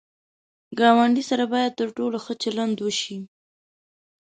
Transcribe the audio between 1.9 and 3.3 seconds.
ټولو ښه چلند وشي